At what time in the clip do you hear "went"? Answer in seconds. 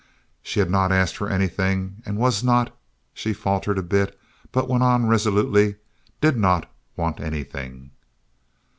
4.67-4.81